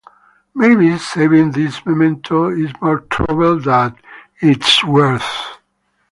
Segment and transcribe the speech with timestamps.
[0.55, 3.97] Maybe saving this memento is more trouble than
[4.41, 5.21] it's worth.